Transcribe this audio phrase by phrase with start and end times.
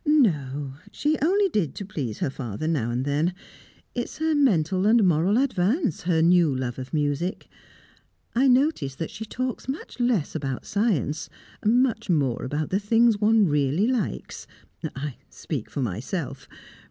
[0.03, 3.35] "No; she only did to please her father now and then.
[3.93, 7.47] It's a mental and moral advance, her new love of music.
[8.33, 11.29] I notice that she talks much less about science,
[11.63, 14.47] much more about the things one really likes
[14.95, 16.47] I speak for myself.